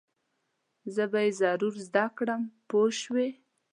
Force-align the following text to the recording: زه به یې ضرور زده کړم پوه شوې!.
زه 0.93 1.03
به 1.11 1.19
یې 1.25 1.31
ضرور 1.41 1.73
زده 1.87 2.05
کړم 2.17 2.41
پوه 2.67 2.89
شوې!. 3.01 3.29